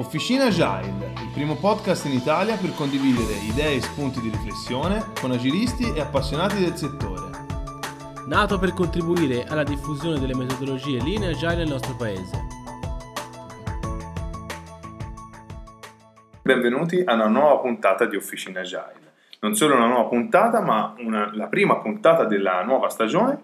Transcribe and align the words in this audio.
Officina 0.00 0.46
Agile, 0.46 1.12
il 1.20 1.30
primo 1.34 1.56
podcast 1.56 2.06
in 2.06 2.12
Italia 2.12 2.56
per 2.56 2.74
condividere 2.74 3.34
idee 3.34 3.74
e 3.74 3.80
spunti 3.82 4.18
di 4.22 4.30
riflessione 4.30 5.04
con 5.20 5.30
agilisti 5.30 5.92
e 5.92 6.00
appassionati 6.00 6.58
del 6.58 6.74
settore. 6.74 7.28
Nato 8.26 8.58
per 8.58 8.72
contribuire 8.72 9.44
alla 9.44 9.62
diffusione 9.62 10.18
delle 10.18 10.34
metodologie 10.34 11.02
Lean 11.02 11.24
e 11.24 11.32
Agile 11.32 11.56
nel 11.56 11.68
nostro 11.68 11.94
paese. 11.96 12.46
Benvenuti 16.40 17.02
a 17.04 17.12
una 17.12 17.28
nuova 17.28 17.58
puntata 17.58 18.06
di 18.06 18.16
Officina 18.16 18.60
Agile. 18.60 19.12
Non 19.40 19.54
solo 19.54 19.74
una 19.74 19.86
nuova 19.86 20.08
puntata, 20.08 20.62
ma 20.62 20.94
una, 20.96 21.30
la 21.34 21.48
prima 21.48 21.76
puntata 21.76 22.24
della 22.24 22.62
nuova 22.62 22.88
stagione 22.88 23.38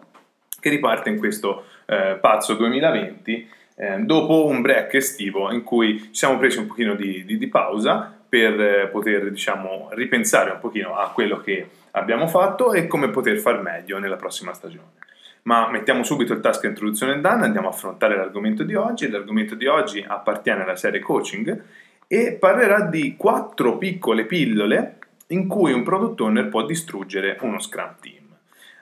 che 0.59 0.71
riparte 0.71 1.11
in 1.11 1.19
questo 1.19 1.65
eh, 1.85 2.17
pazzo 2.19 2.55
2020 2.55 3.65
eh, 3.77 3.99
dopo 4.01 4.47
un 4.47 4.63
break 4.63 4.95
estivo 4.95 5.53
in 5.53 5.63
cui 5.63 5.99
ci 6.01 6.09
siamo 6.13 6.39
presi 6.39 6.59
un 6.59 6.67
pochino 6.67 6.95
di, 6.95 7.25
di, 7.25 7.37
di 7.37 7.47
pausa 7.47 8.13
per 8.29 8.61
eh, 8.61 8.89
poter 8.89 9.31
diciamo, 9.31 9.91
ripensare 9.93 10.51
un 10.51 10.59
pochino 10.59 10.97
a 10.97 11.11
quello 11.11 11.41
che 11.41 11.69
abbiamo 11.93 12.27
fatto 12.27 12.73
e 12.73 12.87
come 12.87 13.11
poter 13.11 13.39
far 13.39 13.63
meglio 13.63 13.99
nella 13.99 14.17
prossima 14.17 14.53
stagione. 14.53 15.05
Ma 15.43 15.71
mettiamo 15.71 16.03
subito 16.03 16.33
il 16.33 16.41
task 16.41 16.65
introduzione 16.65 17.21
done, 17.21 17.45
andiamo 17.45 17.69
a 17.69 17.71
affrontare 17.71 18.17
l'argomento 18.17 18.65
di 18.65 18.75
oggi. 18.75 19.09
L'argomento 19.09 19.55
di 19.55 19.67
oggi 19.67 20.05
appartiene 20.05 20.63
alla 20.63 20.75
serie 20.75 20.99
coaching 20.99 21.63
e 22.09 22.33
parlerà 22.33 22.83
di 22.83 23.15
quattro 23.17 23.79
piccole 23.79 24.25
pillole 24.25 24.99
in 25.29 25.47
cui 25.47 25.73
un 25.73 25.85
product 25.85 26.21
owner 26.21 26.49
può 26.49 26.65
distruggere 26.65 27.37
uno 27.43 27.61
Scrum 27.61 27.95
team. 28.01 28.25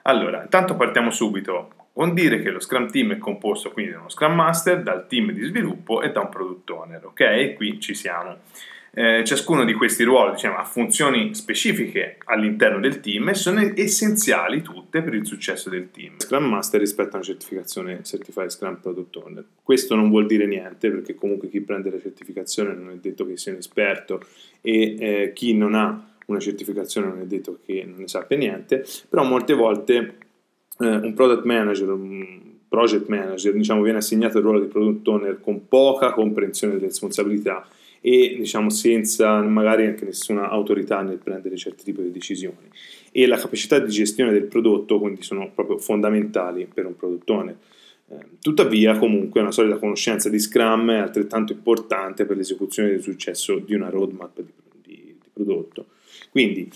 Allora, 0.03 0.41
intanto 0.41 0.75
partiamo 0.75 1.11
subito 1.11 1.84
con 1.95 2.13
dire 2.13 2.41
che 2.41 2.49
lo 2.49 2.59
Scrum 2.59 2.91
Team 2.91 3.13
è 3.13 3.17
composto 3.17 3.71
quindi 3.71 3.93
da 3.93 3.99
uno 3.99 4.09
Scrum 4.09 4.33
Master, 4.33 4.83
dal 4.83 5.07
team 5.07 5.31
di 5.31 5.45
sviluppo 5.45 6.01
e 6.01 6.11
da 6.11 6.19
un 6.19 6.27
Product 6.27 6.69
Owner, 6.69 7.05
ok? 7.05 7.53
Qui 7.53 7.79
ci 7.79 7.93
siamo. 7.93 8.39
Eh, 8.91 9.23
ciascuno 9.25 9.63
di 9.63 9.73
questi 9.73 10.03
ruoli 10.03 10.33
diciamo, 10.33 10.57
ha 10.57 10.65
funzioni 10.65 11.33
specifiche 11.33 12.17
all'interno 12.25 12.81
del 12.81 12.99
team 12.99 13.29
e 13.29 13.33
sono 13.33 13.61
essenziali 13.75 14.61
tutte 14.61 15.01
per 15.03 15.13
il 15.13 15.25
successo 15.25 15.69
del 15.69 15.89
team. 15.89 16.15
Scrum 16.17 16.43
Master 16.43 16.81
rispetto 16.81 17.11
a 17.11 17.15
una 17.15 17.23
certificazione 17.23 18.03
Certified 18.03 18.49
Scrum 18.49 18.75
Product 18.81 19.15
Owner. 19.15 19.45
Questo 19.63 19.95
non 19.95 20.09
vuol 20.09 20.25
dire 20.25 20.45
niente 20.47 20.89
perché 20.91 21.15
comunque 21.15 21.47
chi 21.47 21.61
prende 21.61 21.91
la 21.91 21.99
certificazione 22.01 22.73
non 22.73 22.89
è 22.89 22.95
detto 22.95 23.25
che 23.25 23.37
sia 23.37 23.53
un 23.53 23.59
esperto 23.59 24.19
e 24.59 24.95
eh, 24.99 25.31
chi 25.33 25.55
non 25.55 25.75
ha 25.75 26.09
una 26.25 26.39
certificazione 26.39 27.07
non 27.07 27.21
è 27.21 27.25
detto 27.25 27.59
che 27.65 27.85
non 27.87 27.99
ne 27.99 28.07
sappia 28.09 28.35
niente, 28.35 28.85
però 29.07 29.23
molte 29.23 29.53
volte 29.53 30.15
eh, 30.79 30.87
un 30.87 31.13
product 31.13 31.43
manager, 31.43 31.89
un 31.89 32.53
project 32.67 33.07
manager, 33.07 33.53
diciamo, 33.53 33.81
viene 33.81 33.99
assegnato 33.99 34.37
il 34.37 34.43
ruolo 34.43 34.59
di 34.59 34.67
product 34.67 35.07
owner 35.07 35.39
con 35.39 35.67
poca 35.67 36.11
comprensione 36.11 36.73
delle 36.73 36.87
responsabilità 36.87 37.65
e 38.01 38.35
diciamo 38.37 38.69
senza 38.69 39.41
magari 39.41 39.87
anche 39.87 40.05
nessuna 40.05 40.49
autorità 40.49 41.01
nel 41.01 41.17
prendere 41.17 41.57
certi 41.57 41.85
tipi 41.85 42.03
di 42.03 42.11
decisioni. 42.11 42.67
E 43.11 43.25
la 43.25 43.37
capacità 43.37 43.79
di 43.79 43.89
gestione 43.89 44.31
del 44.31 44.43
prodotto 44.43 44.99
quindi 44.99 45.23
sono 45.23 45.49
proprio 45.53 45.77
fondamentali 45.77 46.67
per 46.71 46.85
un 46.85 46.95
product 46.95 47.29
owner. 47.29 47.57
Eh, 48.07 48.25
tuttavia 48.41 48.97
comunque 48.99 49.41
una 49.41 49.51
solida 49.51 49.77
conoscenza 49.77 50.29
di 50.29 50.37
Scrum 50.37 50.91
è 50.91 50.97
altrettanto 50.97 51.53
importante 51.53 52.25
per 52.25 52.37
l'esecuzione 52.37 52.89
del 52.89 53.01
successo 53.01 53.57
di 53.57 53.73
una 53.73 53.89
roadmap 53.89 54.39
di, 54.39 54.51
di, 54.83 55.15
di 55.19 55.29
prodotto. 55.33 55.87
Quindi 56.29 56.69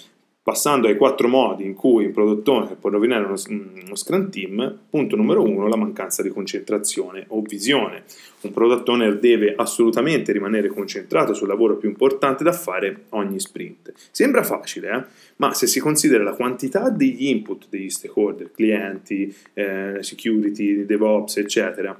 Passando 0.49 0.87
ai 0.87 0.97
quattro 0.97 1.27
modi 1.27 1.63
in 1.63 1.75
cui 1.75 2.05
un 2.05 2.11
product 2.11 2.47
owner 2.47 2.75
può 2.75 2.89
rovinare 2.89 3.23
uno, 3.23 3.35
uno 3.47 3.95
Scrum 3.95 4.31
Team, 4.31 4.79
punto 4.89 5.15
numero 5.15 5.43
uno, 5.43 5.67
la 5.67 5.75
mancanza 5.75 6.23
di 6.23 6.29
concentrazione 6.29 7.25
o 7.27 7.43
visione. 7.43 8.01
Un 8.41 8.51
product 8.51 9.19
deve 9.19 9.53
assolutamente 9.55 10.31
rimanere 10.31 10.69
concentrato 10.69 11.35
sul 11.35 11.47
lavoro 11.47 11.77
più 11.77 11.87
importante 11.87 12.43
da 12.43 12.51
fare 12.51 13.03
ogni 13.09 13.39
sprint. 13.39 13.93
Sembra 14.09 14.41
facile, 14.41 14.89
eh? 14.89 15.03
ma 15.35 15.53
se 15.53 15.67
si 15.67 15.79
considera 15.79 16.23
la 16.23 16.33
quantità 16.33 16.89
degli 16.89 17.27
input 17.27 17.67
degli 17.69 17.91
stakeholder, 17.91 18.49
clienti, 18.51 19.31
eh, 19.53 19.97
security, 19.99 20.83
DevOps, 20.83 21.37
eccetera, 21.37 21.95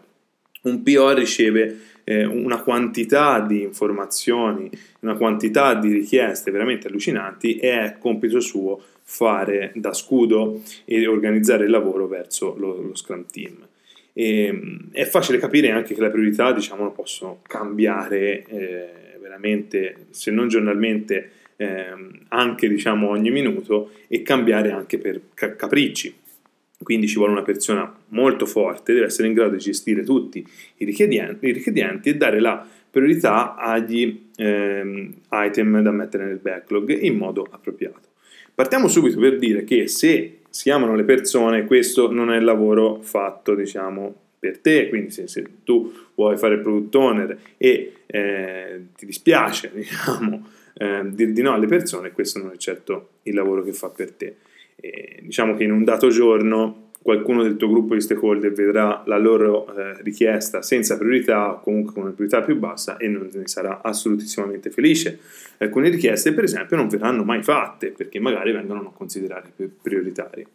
un 0.62 0.84
PO 0.84 1.14
riceve 1.14 1.80
eh, 2.04 2.26
una 2.26 2.62
quantità 2.62 3.40
di 3.40 3.62
informazioni, 3.62 4.70
una 5.02 5.16
quantità 5.16 5.76
di 5.76 5.92
richieste 5.92 6.52
veramente 6.52 6.88
allucinanti 6.88 7.58
e 7.58 7.80
è 7.80 7.96
compito 8.00 8.40
suo 8.40 8.82
fare 9.04 9.72
da 9.76 9.94
scudo 9.94 10.62
e 10.86 11.08
organizzare 11.08 11.66
il 11.66 11.72
lavoro 11.72 12.08
verso 12.08 12.56
lo, 12.58 12.82
lo 12.82 12.96
Scrum 12.96 13.26
Team. 13.32 13.68
E, 14.14 14.78
è 14.92 15.06
facile 15.06 15.38
capire 15.38 15.70
anche 15.70 15.94
che 15.94 16.02
le 16.02 16.10
priorità 16.10 16.52
diciamo, 16.52 16.92
possono 16.92 17.42
cambiare 17.44 18.44
eh, 18.46 18.90
veramente, 19.22 20.08
se 20.10 20.32
non 20.32 20.48
giornalmente, 20.48 21.32
eh, 21.58 21.96
anche 22.30 22.68
diciamo, 22.68 23.10
ogni 23.10 23.30
minuto 23.30 23.92
e 24.08 24.24
cambiare 24.24 24.72
anche 24.72 24.98
per 24.98 25.22
capricci 25.34 26.14
quindi 26.82 27.08
ci 27.08 27.16
vuole 27.16 27.34
una 27.34 27.44
persona 27.44 27.94
molto 28.10 28.46
forte, 28.46 28.94
deve 28.94 29.08
essere 29.08 29.28
in 29.28 29.34
grado 29.34 29.52
di 29.52 29.60
gestire 29.60 30.04
tutti 30.04 30.46
i 30.78 30.86
richiedenti, 30.86 31.48
i 31.48 31.52
richiedenti 31.52 32.10
e 32.10 32.16
dare 32.16 32.40
la 32.40 32.66
priorità 32.90 33.56
agli 33.56 34.30
ehm, 34.36 35.14
item 35.32 35.82
da 35.82 35.92
mettere 35.92 36.26
nel 36.26 36.38
backlog 36.38 36.90
in 37.02 37.18
modo 37.18 37.46
appropriato. 37.50 38.08
Partiamo 38.56 38.88
subito 38.88 39.20
per 39.20 39.38
dire 39.38 39.64
che 39.64 39.88
se 39.88 40.40
si 40.50 40.70
amano 40.70 40.96
le 40.96 41.04
persone, 41.04 41.66
questo 41.66 42.12
non 42.12 42.32
è 42.32 42.38
il 42.38 42.44
lavoro 42.44 43.00
fatto, 43.02 43.56
diciamo, 43.56 44.16
per 44.40 44.60
te, 44.60 44.90
quindi 44.90 45.12
se, 45.12 45.28
se 45.28 45.46
tu 45.64 45.92
vuoi 46.16 46.38
fare 46.38 46.56
il 46.56 46.62
product 46.62 46.96
owner 46.96 47.40
e 47.58 47.94
eh, 48.06 48.82
ti 48.96 49.06
dispiace, 49.06 49.72
diciamo, 49.76 50.48
eh, 50.74 51.02
dire 51.10 51.32
di 51.32 51.42
no 51.42 51.54
alle 51.54 51.68
persone, 51.68 52.12
questo 52.12 52.40
non 52.40 52.52
è 52.52 52.58
certo 52.58 53.10
il 53.24 53.34
lavoro 53.34 53.64
che 53.64 53.74
fa 53.74 53.90
per 53.90 54.12
te. 54.12 54.36
E 54.80 55.20
diciamo 55.22 55.56
che 55.56 55.64
in 55.64 55.72
un 55.72 55.84
dato 55.84 56.10
giorno 56.10 56.88
qualcuno 57.02 57.44
del 57.44 57.56
tuo 57.56 57.70
gruppo 57.70 57.94
di 57.94 58.02
stakeholder 58.02 58.52
vedrà 58.52 59.04
la 59.06 59.18
loro 59.18 59.74
eh, 59.76 60.02
richiesta 60.02 60.62
senza 60.62 60.98
priorità 60.98 61.54
o 61.54 61.60
comunque 61.62 61.94
con 61.94 62.04
una 62.04 62.12
priorità 62.12 62.42
più 62.42 62.58
bassa 62.58 62.98
e 62.98 63.08
non 63.08 63.30
ne 63.32 63.48
sarà 63.48 63.82
assolutissimamente 63.82 64.70
felice. 64.70 65.20
Alcune 65.58 65.90
richieste, 65.90 66.34
per 66.34 66.44
esempio, 66.44 66.76
non 66.76 66.88
verranno 66.88 67.24
mai 67.24 67.42
fatte 67.42 67.92
perché 67.92 68.20
magari 68.20 68.52
vengono 68.52 68.92
considerate 68.92 69.70
prioritarie. 69.82 70.46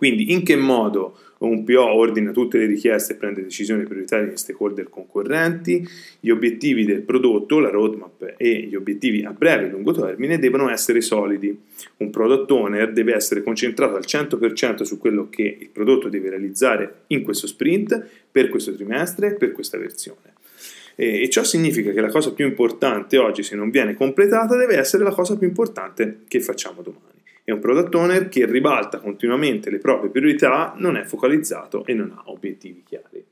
Quindi 0.00 0.32
in 0.32 0.44
che 0.44 0.56
modo 0.56 1.18
un 1.40 1.62
PO 1.62 1.92
ordina 1.92 2.32
tutte 2.32 2.56
le 2.56 2.64
richieste 2.64 3.12
e 3.12 3.16
prende 3.16 3.42
decisioni 3.42 3.84
prioritarie 3.84 4.28
degli 4.28 4.36
stakeholder 4.38 4.88
concorrenti, 4.88 5.86
gli 6.20 6.30
obiettivi 6.30 6.86
del 6.86 7.02
prodotto, 7.02 7.58
la 7.58 7.68
roadmap 7.68 8.32
e 8.38 8.62
gli 8.62 8.74
obiettivi 8.74 9.24
a 9.24 9.32
breve 9.32 9.66
e 9.66 9.68
lungo 9.68 9.92
termine 9.92 10.38
devono 10.38 10.70
essere 10.70 11.02
solidi. 11.02 11.54
Un 11.98 12.08
product 12.08 12.50
owner 12.50 12.94
deve 12.94 13.14
essere 13.14 13.42
concentrato 13.42 13.96
al 13.96 14.04
100% 14.06 14.84
su 14.84 14.96
quello 14.96 15.28
che 15.28 15.58
il 15.60 15.68
prodotto 15.68 16.08
deve 16.08 16.30
realizzare 16.30 17.02
in 17.08 17.22
questo 17.22 17.46
sprint, 17.46 18.02
per 18.32 18.48
questo 18.48 18.74
trimestre, 18.74 19.34
per 19.34 19.52
questa 19.52 19.76
versione. 19.76 20.32
E 20.94 21.28
ciò 21.28 21.44
significa 21.44 21.92
che 21.92 22.00
la 22.00 22.08
cosa 22.08 22.32
più 22.32 22.46
importante 22.46 23.18
oggi, 23.18 23.42
se 23.42 23.54
non 23.54 23.68
viene 23.68 23.92
completata, 23.92 24.56
deve 24.56 24.78
essere 24.78 25.04
la 25.04 25.12
cosa 25.12 25.36
più 25.36 25.46
importante 25.46 26.20
che 26.26 26.40
facciamo 26.40 26.80
domani. 26.80 27.09
È 27.50 27.52
un 27.52 27.58
product 27.58 27.92
owner 27.96 28.28
che 28.28 28.46
ribalta 28.46 29.00
continuamente 29.00 29.70
le 29.70 29.78
proprie 29.78 30.08
priorità, 30.08 30.72
non 30.76 30.96
è 30.96 31.02
focalizzato 31.02 31.84
e 31.84 31.94
non 31.94 32.12
ha 32.12 32.22
obiettivi 32.26 32.84
chiari. 32.86 33.24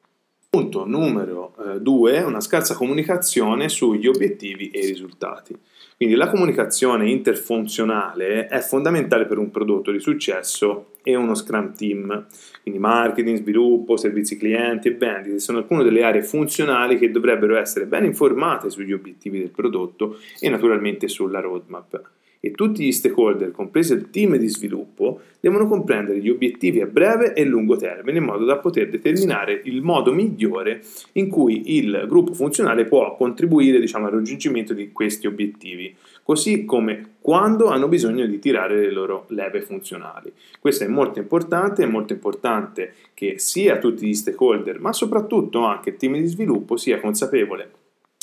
Punto 0.51 0.85
numero 0.85 1.55
2, 1.81 2.17
eh, 2.17 2.25
una 2.25 2.41
scarsa 2.41 2.75
comunicazione 2.75 3.69
sugli 3.69 4.09
obiettivi 4.09 4.71
e 4.71 4.81
i 4.81 4.87
risultati. 4.87 5.57
Quindi 5.97 6.17
la 6.17 6.31
comunicazione 6.31 7.09
interfunzionale 7.09 8.49
è 8.49 8.59
fondamentale 8.59 9.27
per 9.27 9.39
un 9.39 9.53
prodotto 9.53 9.93
di 9.93 10.01
successo 10.01 10.95
e 11.05 11.15
uno 11.15 11.37
Scrum 11.37 11.73
Team. 11.77 12.27
Quindi 12.63 12.81
marketing, 12.81 13.39
sviluppo, 13.39 13.97
servizi 13.97 14.37
clienti 14.37 14.89
e 14.89 14.95
vendite 14.97 15.39
sono 15.39 15.59
alcune 15.59 15.85
delle 15.85 16.03
aree 16.03 16.25
funzionali 16.25 16.99
che 16.99 17.13
dovrebbero 17.13 17.57
essere 17.57 17.87
ben 17.87 18.05
informate 18.05 18.69
sugli 18.69 18.93
obiettivi 18.93 19.39
del 19.39 19.51
prodotto 19.51 20.19
e 20.41 20.49
naturalmente 20.49 21.07
sulla 21.07 21.39
roadmap. 21.39 22.17
E 22.41 22.53
tutti 22.53 22.85
gli 22.85 22.93
stakeholder, 22.93 23.51
compreso 23.51 23.95
il 23.95 24.11
team 24.11 24.37
di 24.37 24.49
sviluppo, 24.49 25.21
devono 25.41 25.67
comprendere 25.67 26.21
gli 26.21 26.29
obiettivi 26.29 26.81
a 26.81 26.87
breve 26.87 27.33
e 27.33 27.45
lungo 27.45 27.77
termine 27.77 28.19
in 28.19 28.25
modo 28.25 28.45
da 28.45 28.59
poter 28.59 28.89
determinare 28.89 29.61
il 29.65 29.83
modo 29.83 30.13
migliore 30.13 30.83
in 31.13 31.29
cui 31.29 31.77
il 31.77 32.05
gruppo 32.07 32.35
funzionale 32.35 32.85
può 32.85 33.17
contribuire 33.17 33.81
diciamo, 33.81 34.07
al 34.07 34.13
raggiungimento 34.13 34.73
di 34.73 34.93
questi 34.93 35.27
obiettivi, 35.27 35.95
così 36.23 36.65
come 36.65 37.17
quando 37.21 37.67
hanno 37.67 37.89
bisogno 37.89 38.27
di 38.27 38.39
tirare 38.39 38.81
le 38.81 38.93
loro 38.93 39.27
leve 39.29 39.61
funzionali. 39.61 40.33
Questo 40.61 40.85
è 40.85 40.89
molto 40.89 41.19
importante, 41.19 41.83
è 41.83 41.87
molto 41.87 42.13
importante 42.13 42.95
che 43.15 43.35
sia 43.39 43.79
tutti 43.79 44.07
gli 44.07 44.15
stakeholder, 44.15 44.81
ma 44.81 44.93
soprattutto 44.93 45.65
anche 45.65 45.91
il 45.91 45.97
team 45.97 46.17
di 46.17 46.27
sviluppo 46.27 46.77
sia 46.77 47.01
consapevole 47.01 47.78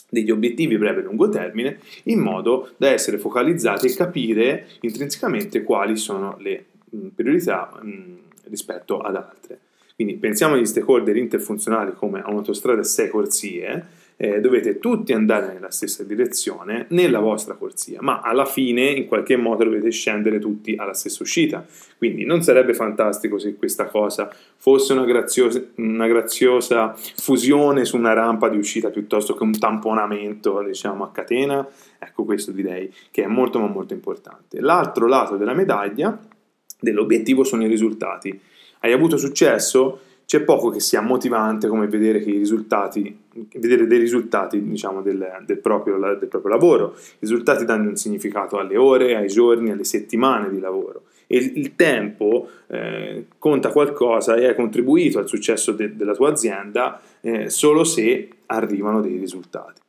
degli 0.09 0.31
obiettivi 0.31 0.77
breve 0.77 1.01
e 1.01 1.03
lungo 1.03 1.29
termine 1.29 1.79
in 2.03 2.19
modo 2.19 2.71
da 2.77 2.89
essere 2.89 3.17
focalizzati 3.17 3.87
e 3.87 3.95
capire 3.95 4.67
intrinsecamente 4.81 5.63
quali 5.63 5.97
sono 5.97 6.37
le 6.39 6.65
priorità 7.13 7.71
rispetto 8.43 8.99
ad 8.99 9.15
altre. 9.15 9.59
Quindi 9.95 10.15
pensiamo 10.15 10.55
agli 10.55 10.65
stakeholder 10.65 11.15
interfunzionali 11.15 11.93
come 11.93 12.21
a 12.21 12.29
un'autostrada 12.29 12.81
a 12.81 12.83
6 12.83 13.09
corsie, 13.09 13.85
eh, 14.17 14.39
dovete 14.39 14.79
tutti 14.79 15.13
andare 15.13 15.51
nella 15.53 15.71
stessa 15.71 16.03
direzione 16.03 16.85
nella 16.89 17.19
vostra 17.19 17.55
corsia, 17.55 17.99
ma 18.01 18.21
alla 18.21 18.45
fine 18.45 18.89
in 18.89 19.07
qualche 19.07 19.35
modo 19.35 19.63
dovete 19.63 19.91
scendere 19.91 20.39
tutti 20.39 20.75
alla 20.77 20.93
stessa 20.93 21.23
uscita. 21.23 21.65
Quindi 21.97 22.23
non 22.23 22.41
sarebbe 22.41 22.73
fantastico 22.73 23.37
se 23.37 23.55
questa 23.55 23.85
cosa 23.85 24.33
fosse 24.57 24.93
una 24.93 25.05
graziosa, 25.05 25.61
una 25.75 26.07
graziosa 26.07 26.95
fusione 26.95 27.85
su 27.85 27.97
una 27.97 28.13
rampa 28.13 28.47
di 28.49 28.57
uscita 28.57 28.89
piuttosto 28.89 29.33
che 29.35 29.43
un 29.43 29.57
tamponamento 29.57 30.61
diciamo 30.63 31.03
a 31.03 31.11
catena? 31.11 31.67
Ecco 31.99 32.23
questo 32.23 32.51
direi 32.51 32.93
che 33.11 33.23
è 33.23 33.27
molto 33.27 33.59
ma 33.59 33.67
molto 33.67 33.93
importante. 33.93 34.61
L'altro 34.61 35.07
lato 35.07 35.35
della 35.35 35.53
medaglia 35.53 36.17
dell'obiettivo 36.79 37.43
sono 37.43 37.63
i 37.63 37.67
risultati. 37.67 38.39
Hai 38.79 38.91
avuto 38.91 39.17
successo? 39.17 39.99
C'è 40.25 40.41
poco 40.41 40.69
che 40.69 40.79
sia 40.79 41.01
motivante 41.01 41.67
come 41.67 41.87
vedere, 41.87 42.19
vedere 42.19 43.87
dei 43.87 43.99
risultati 43.99 44.61
diciamo, 44.61 45.01
del, 45.01 45.43
del, 45.45 45.59
proprio, 45.59 45.97
del 45.97 46.27
proprio 46.27 46.51
lavoro. 46.51 46.95
I 46.95 47.17
risultati 47.19 47.63
danno 47.63 47.89
un 47.89 47.95
significato 47.95 48.57
alle 48.57 48.77
ore, 48.77 49.15
ai 49.15 49.27
giorni, 49.27 49.71
alle 49.71 49.83
settimane 49.83 50.49
di 50.49 50.59
lavoro 50.59 51.03
e 51.27 51.37
il 51.37 51.75
tempo 51.75 52.47
eh, 52.67 53.25
conta 53.39 53.69
qualcosa 53.69 54.35
e 54.35 54.47
hai 54.47 54.55
contribuito 54.55 55.19
al 55.19 55.27
successo 55.27 55.71
de- 55.71 55.95
della 55.95 56.13
tua 56.13 56.29
azienda 56.29 57.01
eh, 57.21 57.49
solo 57.49 57.83
se 57.83 58.29
arrivano 58.47 59.01
dei 59.01 59.17
risultati. 59.17 59.81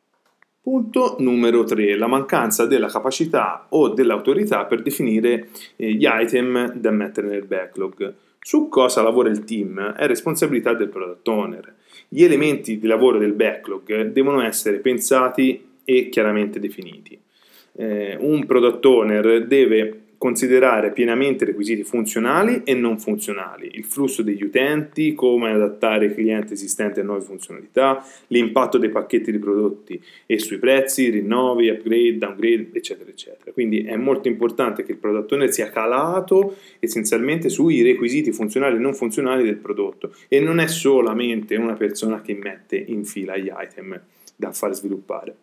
Punto 0.61 1.17
numero 1.21 1.63
3, 1.63 1.97
la 1.97 2.09
mancanza 2.09 2.67
della 2.67 2.89
capacità 2.89 3.67
o 3.69 3.89
dell'autorità 3.89 4.65
per 4.65 4.83
definire 4.83 5.49
eh, 5.77 5.93
gli 5.93 6.07
item 6.09 6.73
da 6.73 6.91
mettere 6.91 7.29
nel 7.29 7.47
backlog. 7.47 8.15
Su 8.47 8.69
cosa 8.69 9.03
lavora 9.03 9.29
il 9.29 9.43
team 9.43 9.95
è 9.95 10.07
responsabilità 10.07 10.73
del 10.73 10.89
product 10.89 11.27
owner. 11.27 11.75
Gli 12.07 12.23
elementi 12.23 12.79
di 12.79 12.87
lavoro 12.87 13.19
del 13.19 13.33
backlog 13.33 14.03
devono 14.13 14.41
essere 14.41 14.79
pensati 14.79 15.67
e 15.83 16.09
chiaramente 16.11 16.61
definiti. 16.61 17.19
Eh, 17.73 18.17
un 18.21 18.47
product 18.47 18.85
owner 18.85 19.49
deve 19.49 20.03
considerare 20.19 20.93
pienamente 20.93 21.45
requisiti 21.45 21.85
funzionali 21.85 22.63
e 22.65 22.75
non 22.75 22.99
funzionali, 22.99 23.71
il 23.73 23.85
flusso 23.85 24.23
degli 24.23 24.43
utenti, 24.43 25.15
come 25.15 25.51
adattare 25.51 26.07
i 26.07 26.15
clienti 26.15 26.55
esistenti 26.55 27.01
a 27.01 27.03
nuove 27.03 27.23
funzionalità, 27.23 28.05
l'impatto 28.29 28.79
dei 28.79 28.89
pacchetti 28.89 29.31
di 29.31 29.39
prodotti 29.39 30.03
e 30.27 30.39
sui 30.39 30.59
prezzi, 30.59 31.11
rinnovi, 31.11 31.69
upgrade, 31.69 32.19
downgrade, 32.19 32.71
eccetera, 32.73 33.11
eccetera. 33.11 33.53
Quindi 33.53 33.83
è 33.83 33.97
molto 33.97 34.29
importante 34.29 34.83
che 34.83 34.93
il 34.93 34.99
product 34.99 35.33
owner 35.33 35.53
sia 35.53 35.71
calato 35.71 36.57
essenzialmente 36.81 37.49
sui 37.49 37.83
requisiti 37.83 38.33
funzionali 38.33 38.77
e 38.77 38.81
non 38.81 38.95
funzionali 38.95 39.45
del 39.45 39.57
prodotto 39.57 40.15
e 40.29 40.41
non 40.41 40.61
è 40.61 40.67
solamente 40.67 41.57
una 41.57 41.75
persona 41.75 42.21
che 42.23 42.35
mette 42.35 42.77
in 42.77 43.05
fila 43.05 43.37
gli 43.37 43.51
item 43.55 44.01
da 44.35 44.53
far 44.53 44.75
sviluppare. 44.75 45.37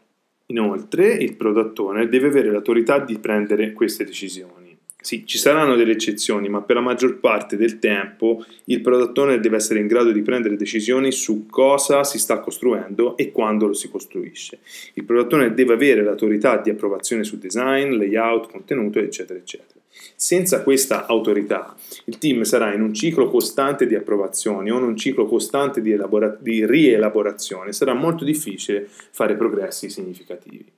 Inoltre, 0.48 1.14
il 1.14 1.36
product 1.36 1.80
owner 1.80 2.10
deve 2.10 2.28
avere 2.28 2.52
l'autorità 2.52 3.00
di 3.00 3.18
prendere 3.18 3.72
queste 3.72 4.04
decisioni. 4.04 4.63
Sì, 5.04 5.26
ci 5.26 5.38
saranno 5.38 5.76
delle 5.76 5.92
eccezioni, 5.92 6.48
ma 6.48 6.62
per 6.62 6.78
la 6.78 6.82
maggior 6.82 7.20
parte 7.20 7.58
del 7.58 7.78
tempo 7.78 8.46
il 8.66 8.80
product 8.80 9.18
owner 9.18 9.38
deve 9.42 9.58
essere 9.58 9.82
in 9.82 9.88
grado 9.88 10.14
di 10.14 10.22
prendere 10.22 10.56
decisioni 10.56 11.12
su 11.12 11.46
cosa 11.48 12.06
si 12.06 12.18
sta 12.18 12.40
costruendo 12.40 13.18
e 13.18 13.34
quando 13.34 13.68
lo 13.68 13.74
si 13.74 13.90
costruisce. 13.90 14.60
Il 14.94 15.04
product 15.04 15.34
owner 15.34 15.54
deve 15.54 15.74
avere 15.74 16.04
l'autorità 16.04 16.56
di 16.56 16.70
approvazione 16.70 17.26
su 17.26 17.38
design, 17.38 17.98
layout, 17.98 18.50
contenuto, 18.50 19.00
eccetera, 19.00 19.38
eccetera. 19.38 19.82
Senza 20.16 20.64
questa 20.64 21.06
autorità, 21.06 21.76
il 22.06 22.18
team 22.18 22.44
sarà 22.44 22.74
in 22.74 22.82
un 22.82 22.94
ciclo 22.94 23.30
costante 23.30 23.86
di 23.86 23.96
approvazioni 23.96 24.72
o 24.72 24.78
in 24.78 24.84
un 24.84 24.96
ciclo 24.96 25.26
costante 25.26 25.82
di, 25.82 25.92
elabora- 25.92 26.38
di 26.40 26.66
rielaborazione. 26.66 27.74
Sarà 27.74 27.94
molto 27.94 28.24
difficile 28.24 28.88
fare 28.88 29.36
progressi 29.36 29.90
significativi. 29.90 30.72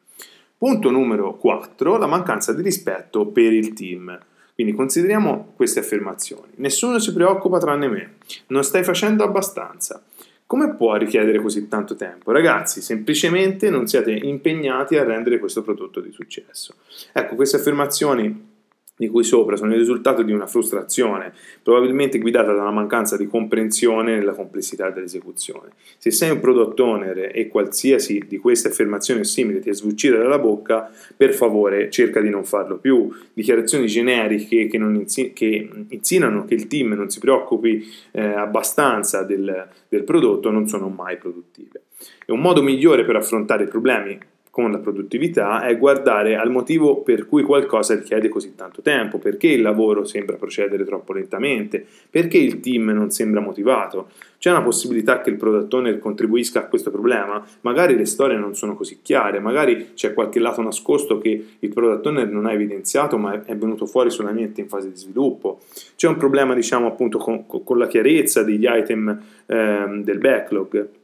Punto 0.65 0.89
numero 0.89 1.37
4, 1.37 1.95
la 1.95 2.07
mancanza 2.07 2.51
di 2.51 2.63
rispetto 2.63 3.27
per 3.27 3.53
il 3.53 3.73
team. 3.73 4.17
Quindi 4.55 4.73
consideriamo 4.73 5.53
queste 5.55 5.81
affermazioni. 5.81 6.53
Nessuno 6.55 6.97
si 6.97 7.13
preoccupa 7.13 7.59
tranne 7.59 7.87
me. 7.87 8.13
Non 8.47 8.63
stai 8.63 8.83
facendo 8.83 9.23
abbastanza. 9.23 10.01
Come 10.47 10.73
può 10.73 10.95
richiedere 10.95 11.39
così 11.39 11.67
tanto 11.67 11.95
tempo? 11.95 12.31
Ragazzi, 12.31 12.81
semplicemente 12.81 13.69
non 13.69 13.85
siete 13.85 14.11
impegnati 14.11 14.97
a 14.97 15.03
rendere 15.03 15.37
questo 15.37 15.61
prodotto 15.61 15.99
di 15.99 16.11
successo. 16.11 16.73
Ecco, 17.13 17.35
queste 17.35 17.57
affermazioni 17.57 18.54
di 18.97 19.09
cui 19.09 19.23
sopra 19.23 19.57
sono 19.57 19.73
il 19.73 19.79
risultato 19.79 20.21
di 20.21 20.31
una 20.31 20.47
frustrazione, 20.47 21.33
probabilmente 21.61 22.17
guidata 22.17 22.53
da 22.53 22.61
una 22.61 22.71
mancanza 22.71 23.17
di 23.17 23.27
comprensione 23.27 24.15
nella 24.15 24.33
complessità 24.33 24.89
dell'esecuzione. 24.89 25.71
Se 25.97 26.11
sei 26.11 26.31
un 26.31 26.39
product 26.39 26.79
owner 26.79 27.31
e 27.33 27.47
qualsiasi 27.47 28.23
di 28.27 28.37
queste 28.37 28.69
affermazioni 28.69 29.19
o 29.21 29.23
simili 29.23 29.59
ti 29.59 29.69
è 29.69 29.73
dalla 30.09 30.39
bocca, 30.39 30.89
per 31.15 31.33
favore 31.33 31.89
cerca 31.89 32.21
di 32.21 32.29
non 32.29 32.45
farlo 32.45 32.77
più. 32.77 33.09
Dichiarazioni 33.33 33.87
generiche 33.87 34.67
che, 34.67 34.77
insi- 34.77 35.33
che 35.33 35.69
insinuano 35.89 36.45
che 36.45 36.53
il 36.53 36.67
team 36.67 36.93
non 36.93 37.09
si 37.09 37.19
preoccupi 37.19 37.85
eh, 38.11 38.21
abbastanza 38.21 39.23
del, 39.23 39.67
del 39.89 40.03
prodotto 40.03 40.49
non 40.51 40.67
sono 40.67 40.87
mai 40.87 41.17
produttive. 41.17 41.83
E 42.25 42.31
un 42.31 42.39
modo 42.39 42.61
migliore 42.61 43.03
per 43.03 43.15
affrontare 43.15 43.63
i 43.63 43.67
problemi 43.67 44.17
con 44.55 44.71
la 44.71 44.77
produttività 44.77 45.65
è 45.65 45.77
guardare 45.77 46.37
al 46.37 46.49
motivo 46.49 47.01
per 47.01 47.27
cui 47.27 47.43
qualcosa 47.43 47.93
richiede 47.93 48.29
così 48.29 48.55
tanto 48.55 48.81
tempo, 48.81 49.17
perché 49.17 49.47
il 49.47 49.61
lavoro 49.61 50.05
sembra 50.05 50.37
procedere 50.37 50.85
troppo 50.85 51.11
lentamente, 51.11 51.85
perché 52.09 52.37
il 52.37 52.61
team 52.61 52.91
non 52.91 53.09
sembra 53.09 53.41
motivato. 53.41 54.11
C'è 54.37 54.51
una 54.51 54.61
possibilità 54.61 55.19
che 55.19 55.29
il 55.29 55.35
product 55.35 55.73
owner 55.73 55.99
contribuisca 55.99 56.59
a 56.59 56.67
questo 56.67 56.89
problema? 56.89 57.45
Magari 57.61 57.97
le 57.97 58.05
storie 58.05 58.37
non 58.37 58.55
sono 58.55 58.77
così 58.77 58.99
chiare, 59.01 59.41
magari 59.41 59.89
c'è 59.93 60.13
qualche 60.13 60.39
lato 60.39 60.61
nascosto 60.61 61.17
che 61.17 61.45
il 61.59 61.73
product 61.73 62.05
owner 62.05 62.29
non 62.29 62.45
ha 62.45 62.53
evidenziato 62.53 63.17
ma 63.17 63.43
è 63.43 63.57
venuto 63.57 63.85
fuori 63.85 64.09
solamente 64.09 64.61
in 64.61 64.69
fase 64.69 64.89
di 64.89 64.95
sviluppo. 64.95 65.59
C'è 65.97 66.07
un 66.07 66.15
problema 66.15 66.53
diciamo 66.53 66.87
appunto 66.87 67.17
con, 67.17 67.45
con 67.45 67.77
la 67.77 67.87
chiarezza 67.87 68.41
degli 68.41 68.65
item 68.65 69.21
ehm, 69.47 70.01
del 70.01 70.17
backlog 70.17 71.03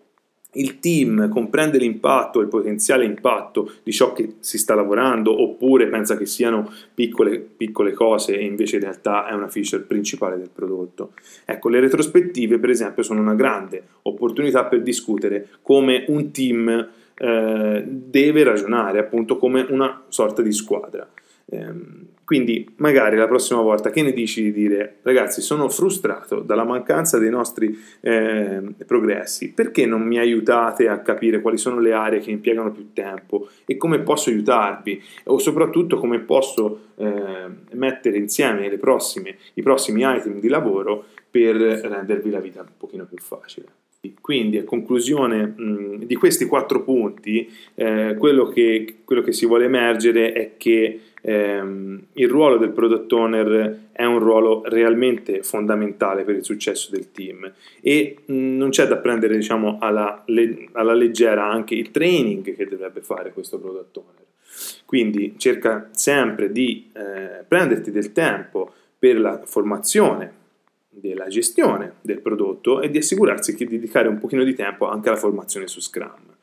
il 0.53 0.79
team 0.79 1.29
comprende 1.29 1.77
l'impatto, 1.77 2.41
il 2.41 2.47
potenziale 2.47 3.05
impatto 3.05 3.71
di 3.83 3.91
ciò 3.91 4.11
che 4.11 4.35
si 4.39 4.57
sta 4.57 4.75
lavorando 4.75 5.41
oppure 5.41 5.87
pensa 5.87 6.17
che 6.17 6.25
siano 6.25 6.69
piccole, 6.93 7.39
piccole, 7.39 7.93
cose 7.93 8.37
e 8.37 8.43
invece 8.43 8.75
in 8.75 8.81
realtà 8.81 9.27
è 9.27 9.33
una 9.33 9.47
feature 9.47 9.83
principale 9.83 10.37
del 10.37 10.49
prodotto. 10.53 11.13
Ecco, 11.45 11.69
le 11.69 11.79
retrospettive 11.79 12.59
per 12.59 12.69
esempio 12.69 13.03
sono 13.03 13.21
una 13.21 13.35
grande 13.35 13.81
opportunità 14.03 14.65
per 14.65 14.81
discutere 14.81 15.47
come 15.61 16.05
un 16.07 16.31
team 16.31 16.89
eh, 17.13 17.83
deve 17.85 18.43
ragionare 18.43 18.99
appunto 18.99 19.37
come 19.37 19.65
una 19.69 20.03
sorta 20.09 20.41
di 20.41 20.51
squadra. 20.51 21.07
Ehm, 21.51 22.07
quindi 22.23 22.65
magari 22.77 23.17
la 23.17 23.27
prossima 23.27 23.59
volta 23.59 23.89
che 23.89 24.01
ne 24.01 24.13
dici 24.13 24.41
di 24.41 24.53
dire 24.53 24.99
ragazzi 25.01 25.41
sono 25.41 25.67
frustrato 25.67 26.39
dalla 26.39 26.63
mancanza 26.63 27.19
dei 27.19 27.29
nostri 27.29 27.77
eh, 27.99 28.61
progressi, 28.85 29.51
perché 29.51 29.85
non 29.85 30.01
mi 30.01 30.17
aiutate 30.17 30.87
a 30.87 30.99
capire 30.99 31.41
quali 31.41 31.57
sono 31.57 31.81
le 31.81 31.91
aree 31.91 32.21
che 32.21 32.31
impiegano 32.31 32.71
più 32.71 32.93
tempo 32.93 33.49
e 33.65 33.75
come 33.75 33.99
posso 33.99 34.29
aiutarvi 34.29 35.03
o 35.25 35.39
soprattutto 35.39 35.97
come 35.97 36.19
posso 36.19 36.91
eh, 36.95 37.47
mettere 37.73 38.17
insieme 38.17 38.69
prossime, 38.77 39.35
i 39.55 39.61
prossimi 39.61 40.03
item 40.05 40.39
di 40.39 40.47
lavoro 40.47 41.05
per 41.29 41.55
rendervi 41.55 42.29
la 42.29 42.39
vita 42.39 42.61
un 42.61 42.67
pochino 42.77 43.05
più 43.05 43.17
facile. 43.17 43.90
Quindi 44.19 44.57
a 44.57 44.63
conclusione 44.63 45.53
mh, 45.55 46.05
di 46.05 46.15
questi 46.15 46.45
quattro 46.45 46.81
punti, 46.81 47.47
eh, 47.75 48.15
quello, 48.17 48.47
che, 48.47 48.95
quello, 49.05 49.21
che, 49.21 49.31
si 49.31 49.45
vuole 49.45 49.65
emergere 49.65 50.33
è 50.33 50.51
che 50.57 51.01
ehm, 51.21 52.05
il 52.13 52.27
ruolo 52.27 52.57
del 52.57 52.71
product 52.71 53.11
owner 53.13 53.89
è 53.91 54.03
un 54.03 54.17
ruolo 54.17 54.63
realmente 54.65 55.43
fondamentale 55.43 56.23
per 56.23 56.35
il 56.35 56.43
successo 56.43 56.89
del 56.89 57.11
team 57.11 57.51
e 57.79 58.15
mh, 58.25 58.33
non 58.33 58.71
c'è 58.71 58.87
da 58.87 58.97
prendere 58.97 59.35
diciamo, 59.35 59.77
alla, 59.79 60.23
le, 60.25 60.69
alla, 60.71 60.93
leggera 60.93 61.47
anche 61.47 61.75
il 61.75 61.91
training 61.91 62.55
che 62.55 62.65
dovrebbe 62.65 63.01
fare 63.01 63.31
questo 63.31 63.59
product 63.59 63.97
owner. 63.97 64.25
Quindi 64.83 65.35
cerca 65.37 65.89
sempre 65.91 66.51
di 66.51 66.89
eh, 66.93 67.43
prenderti 67.47 67.91
del 67.91 68.11
tempo 68.13 68.73
per 68.97 69.19
la 69.19 69.41
formazione 69.45 70.39
della 70.93 71.27
gestione 71.27 71.95
del 72.01 72.19
prodotto 72.19 72.81
e 72.81 72.89
di 72.89 72.97
assicurarsi 72.97 73.55
di 73.55 73.65
dedicare 73.65 74.09
un 74.09 74.19
pochino 74.19 74.43
di 74.43 74.53
tempo 74.53 74.89
anche 74.89 75.07
alla 75.07 75.17
formazione 75.17 75.67
su 75.67 75.79
Scrum. 75.79 76.35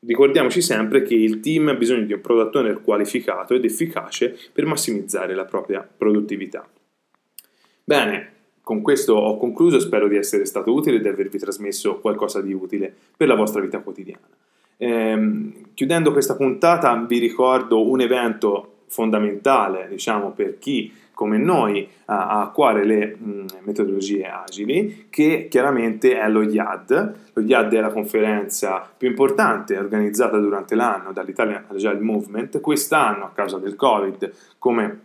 Ricordiamoci 0.00 0.60
sempre 0.60 1.02
che 1.02 1.14
il 1.14 1.40
team 1.40 1.68
ha 1.68 1.74
bisogno 1.74 2.04
di 2.04 2.12
un 2.12 2.20
product 2.20 2.54
owner 2.54 2.82
qualificato 2.82 3.54
ed 3.54 3.64
efficace 3.64 4.36
per 4.52 4.66
massimizzare 4.66 5.34
la 5.34 5.44
propria 5.44 5.80
produttività. 5.80 6.68
Bene, 7.82 8.32
con 8.62 8.82
questo 8.82 9.14
ho 9.14 9.38
concluso, 9.38 9.80
spero 9.80 10.06
di 10.06 10.16
essere 10.16 10.44
stato 10.44 10.72
utile 10.72 10.96
e 10.96 11.00
di 11.00 11.08
avervi 11.08 11.38
trasmesso 11.38 11.98
qualcosa 12.00 12.42
di 12.42 12.52
utile 12.52 12.94
per 13.16 13.26
la 13.26 13.34
vostra 13.34 13.62
vita 13.62 13.80
quotidiana. 13.80 14.28
Ehm, 14.76 15.70
chiudendo 15.74 16.12
questa 16.12 16.36
puntata 16.36 16.94
vi 17.08 17.18
ricordo 17.18 17.88
un 17.88 18.00
evento 18.00 18.82
fondamentale, 18.86 19.88
diciamo, 19.88 20.32
per 20.32 20.58
chi 20.58 20.92
come 21.18 21.36
noi 21.36 21.90
a 22.04 22.48
cuore 22.54 22.84
le 22.84 23.16
mh, 23.18 23.46
metodologie 23.64 24.28
agili, 24.28 25.06
che 25.10 25.48
chiaramente 25.50 26.16
è 26.16 26.28
lo 26.28 26.42
IAD. 26.42 27.14
Lo 27.32 27.42
IAD 27.42 27.74
è 27.74 27.80
la 27.80 27.90
conferenza 27.90 28.88
più 28.96 29.08
importante 29.08 29.76
organizzata 29.76 30.38
durante 30.38 30.76
l'anno 30.76 31.10
dall'Italian 31.10 31.64
Agile 31.66 31.98
Movement. 31.98 32.60
Quest'anno, 32.60 33.24
a 33.24 33.32
causa 33.34 33.58
del 33.58 33.74
Covid, 33.74 34.32
come 34.58 35.00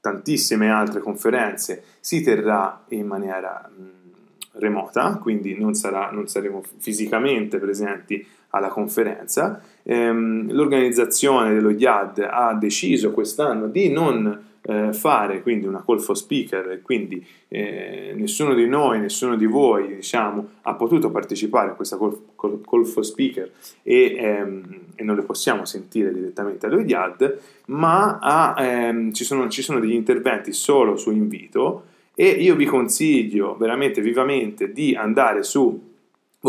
tantissime 0.00 0.70
altre 0.70 1.00
conferenze, 1.00 1.82
si 2.00 2.22
terrà 2.22 2.84
in 2.88 3.06
maniera 3.06 3.68
mh, 3.68 4.58
remota, 4.60 5.18
quindi 5.20 5.54
non, 5.54 5.74
sarà, 5.74 6.08
non 6.10 6.28
saremo 6.28 6.62
fisicamente 6.78 7.58
presenti 7.58 8.26
alla 8.50 8.68
conferenza. 8.68 9.60
Ehm, 9.82 10.50
l'organizzazione 10.50 11.52
dello 11.52 11.68
IAD 11.68 12.26
ha 12.26 12.54
deciso 12.54 13.10
quest'anno 13.10 13.66
di 13.66 13.90
non 13.90 14.46
eh, 14.68 14.92
fare 14.92 15.40
quindi 15.40 15.66
una 15.66 15.82
call 15.82 15.98
for 15.98 16.14
speaker 16.14 16.70
e 16.72 16.82
quindi 16.82 17.26
eh, 17.48 18.12
nessuno 18.14 18.52
di 18.52 18.66
noi, 18.66 19.00
nessuno 19.00 19.34
di 19.34 19.46
voi 19.46 19.96
diciamo, 19.96 20.46
ha 20.62 20.74
potuto 20.74 21.10
partecipare 21.10 21.70
a 21.70 21.72
questa 21.72 21.96
call, 21.96 22.18
call, 22.36 22.60
call 22.62 22.84
for 22.84 23.02
speaker 23.02 23.50
e, 23.82 24.14
ehm, 24.18 24.80
e, 24.94 25.02
non 25.02 25.16
le 25.16 25.22
possiamo 25.22 25.64
sentire 25.64 26.12
direttamente 26.12 26.66
allo 26.66 26.80
IAD, 26.80 27.38
ma 27.68 28.18
ha, 28.20 28.54
ehm, 28.58 29.12
ci, 29.12 29.24
sono, 29.24 29.48
ci 29.48 29.62
sono 29.62 29.80
degli 29.80 29.94
interventi 29.94 30.52
solo 30.52 30.96
su 30.96 31.12
invito 31.12 31.84
e 32.14 32.26
io 32.28 32.54
vi 32.54 32.66
consiglio 32.66 33.56
veramente 33.56 34.02
vivamente 34.02 34.70
di 34.70 34.94
andare 34.94 35.44
su 35.44 35.87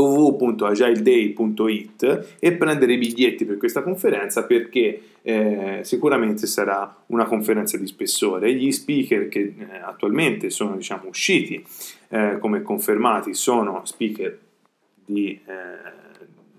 www.agileday.it 0.01 2.37
e 2.39 2.53
prendere 2.53 2.93
i 2.93 2.97
biglietti 2.97 3.45
per 3.45 3.57
questa 3.57 3.83
conferenza 3.83 4.45
perché 4.45 5.01
eh, 5.21 5.81
sicuramente 5.83 6.47
sarà 6.47 7.03
una 7.07 7.25
conferenza 7.25 7.77
di 7.77 7.87
spessore. 7.87 8.53
Gli 8.53 8.71
speaker 8.71 9.27
che 9.27 9.53
eh, 9.57 9.65
attualmente 9.81 10.49
sono 10.49 10.75
diciamo, 10.75 11.09
usciti 11.09 11.63
eh, 12.09 12.37
come 12.39 12.61
confermati 12.61 13.33
sono 13.33 13.81
speaker 13.85 14.37
di, 15.05 15.39
eh, 15.45 15.97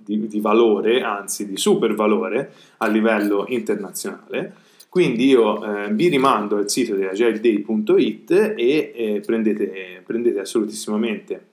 di, 0.05 0.27
di, 0.27 0.41
valore, 0.41 1.03
anzi 1.03 1.49
di 1.49 1.57
super 1.57 1.95
valore 1.95 2.53
a 2.79 2.89
livello 2.89 3.45
internazionale. 3.49 4.55
Quindi 4.89 5.27
io 5.27 5.65
eh, 5.65 5.93
vi 5.93 6.09
rimando 6.09 6.57
al 6.57 6.69
sito 6.69 6.97
di 6.97 7.05
agileday.it 7.05 8.55
e 8.57 8.93
eh, 8.95 9.23
prendete, 9.25 10.03
prendete 10.05 10.41
assolutissimamente 10.41 11.47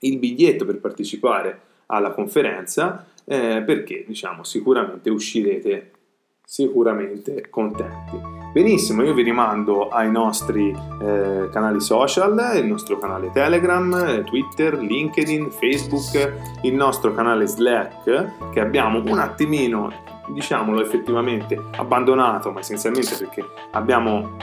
il 0.00 0.18
biglietto 0.18 0.64
per 0.64 0.78
partecipare 0.78 1.60
alla 1.86 2.10
conferenza 2.10 3.06
eh, 3.24 3.62
perché 3.64 4.04
diciamo 4.06 4.42
sicuramente 4.42 5.10
uscirete 5.10 5.92
sicuramente 6.44 7.48
contenti. 7.50 8.18
Benissimo, 8.54 9.02
io 9.02 9.12
vi 9.12 9.22
rimando 9.22 9.90
ai 9.90 10.10
nostri 10.10 10.70
eh, 10.70 11.48
canali 11.52 11.78
social, 11.78 12.56
il 12.56 12.64
nostro 12.64 12.98
canale 12.98 13.30
Telegram, 13.30 14.24
Twitter, 14.24 14.78
LinkedIn, 14.78 15.50
Facebook, 15.50 16.32
il 16.62 16.74
nostro 16.74 17.12
canale 17.12 17.46
Slack 17.46 18.50
che 18.50 18.60
abbiamo 18.60 19.02
un 19.04 19.18
attimino, 19.18 19.92
diciamolo 20.32 20.80
effettivamente, 20.80 21.62
abbandonato, 21.76 22.50
ma 22.50 22.60
essenzialmente 22.60 23.14
perché 23.18 23.44
abbiamo 23.72 24.36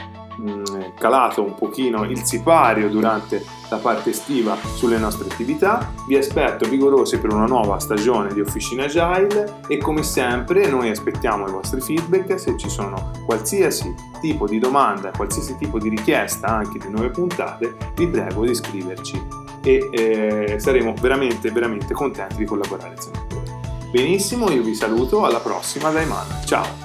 calato 0.98 1.44
un 1.44 1.56
pochino 1.56 2.04
il 2.04 2.24
sipario 2.24 2.90
durante 2.90 3.44
la 3.70 3.78
parte 3.78 4.12
estiva 4.12 4.58
sulle 4.76 4.98
nostre 4.98 5.30
attività. 5.30 5.94
Vi 6.08 6.16
aspetto 6.16 6.68
vigorosi 6.68 7.18
per 7.20 7.34
una 7.34 7.46
nuova 7.46 7.80
stagione 7.80 8.34
di 8.34 8.42
Officina 8.42 8.86
Agile 8.86 9.62
e 9.68 9.78
come 9.78 10.04
sempre 10.04 10.68
noi 10.70 10.90
aspettiamo 10.90 11.48
i 11.48 11.52
vostri 11.52 11.82
feedback 11.82 12.40
se 12.40 12.58
ci 12.58 12.70
sono 12.70 13.12
qualsiasi 13.26 13.94
tipo 14.22 14.48
di 14.48 14.60
domanda, 14.60 15.12
qualsiasi 15.12 15.56
tipo 15.58 15.80
di 15.80 15.90
richiesta 15.90 16.48
anche 16.48 16.80
di 16.80 16.90
nuove 16.90 17.10
puntate, 17.10 17.76
vi 17.96 18.08
prego 18.08 18.46
di 18.46 18.56
scriverci 18.56 19.22
e 19.64 19.90
eh, 19.92 20.60
saremo 20.60 20.94
veramente 21.00 21.52
veramente 21.52 21.94
contenti 21.94 22.38
di 22.38 22.46
collaborare 22.46 22.94
insieme 22.94 23.18
a 23.18 23.34
voi. 23.34 23.90
Benissimo, 23.92 24.50
io 24.52 24.62
vi 24.62 24.76
saluto, 24.76 25.26
alla 25.26 25.40
prossima 25.40 25.90
da 25.90 26.02
Iman. 26.02 26.28
Ciao! 26.46 26.85